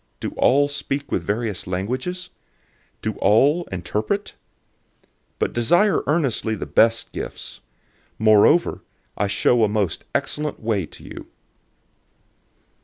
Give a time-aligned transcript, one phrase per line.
[0.19, 2.29] Do all speak with various languages?
[3.03, 4.33] Do all interpret?
[5.39, 7.61] 012:031 But earnestly desire the best gifts.
[8.17, 8.81] Moreover,
[9.15, 11.27] I show a most excellent way to you.